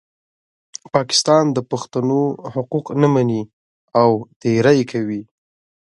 پاکستان 0.93 1.43
د 1.55 1.57
پښتنو 1.71 2.21
حقوق 2.53 2.85
نه 3.01 3.07
مني 3.13 3.41
او 4.01 4.09
تېری 4.41 4.79
کوي. 4.91 5.21